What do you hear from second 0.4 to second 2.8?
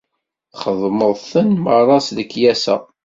Txedmeḍ-ten merra s lekyasa.